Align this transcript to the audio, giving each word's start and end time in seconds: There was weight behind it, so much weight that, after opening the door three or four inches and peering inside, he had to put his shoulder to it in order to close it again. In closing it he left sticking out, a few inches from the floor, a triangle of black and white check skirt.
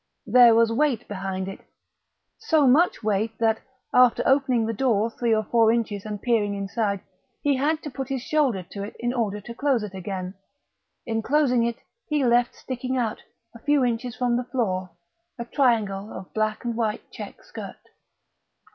There 0.25 0.55
was 0.55 0.71
weight 0.71 1.07
behind 1.07 1.47
it, 1.47 1.59
so 2.39 2.65
much 2.65 3.03
weight 3.03 3.37
that, 3.37 3.59
after 3.93 4.23
opening 4.25 4.65
the 4.65 4.73
door 4.73 5.11
three 5.11 5.31
or 5.31 5.43
four 5.43 5.71
inches 5.71 6.05
and 6.07 6.19
peering 6.19 6.55
inside, 6.55 7.01
he 7.43 7.55
had 7.57 7.83
to 7.83 7.91
put 7.91 8.09
his 8.09 8.23
shoulder 8.23 8.63
to 8.71 8.81
it 8.81 8.95
in 8.97 9.13
order 9.13 9.39
to 9.41 9.53
close 9.53 9.83
it 9.83 9.93
again. 9.93 10.33
In 11.05 11.21
closing 11.21 11.63
it 11.65 11.77
he 12.09 12.25
left 12.25 12.55
sticking 12.55 12.97
out, 12.97 13.21
a 13.53 13.59
few 13.59 13.85
inches 13.85 14.15
from 14.15 14.37
the 14.37 14.43
floor, 14.45 14.89
a 15.37 15.45
triangle 15.45 16.11
of 16.11 16.33
black 16.33 16.65
and 16.65 16.75
white 16.75 17.07
check 17.11 17.43
skirt. 17.43 17.77